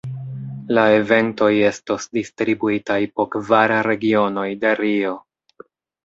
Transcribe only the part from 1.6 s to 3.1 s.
estos distribuitaj